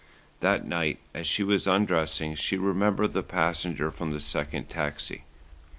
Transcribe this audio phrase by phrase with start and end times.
[0.39, 5.25] That night as she was undressing she remembered the passenger from the second taxi.